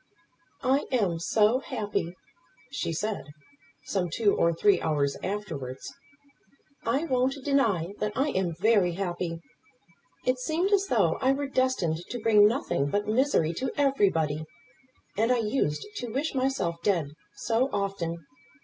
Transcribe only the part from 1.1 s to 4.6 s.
so happy," she said, some two or